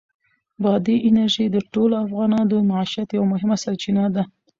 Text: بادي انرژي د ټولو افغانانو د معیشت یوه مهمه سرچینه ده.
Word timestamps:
بادي 0.63 0.95
انرژي 1.07 1.45
د 1.51 1.57
ټولو 1.73 1.95
افغانانو 2.05 2.49
د 2.51 2.53
معیشت 2.69 3.09
یوه 3.17 3.27
مهمه 3.33 3.57
سرچینه 3.63 4.05
ده. 4.15 4.23